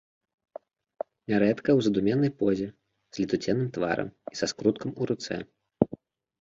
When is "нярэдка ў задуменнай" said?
1.31-2.31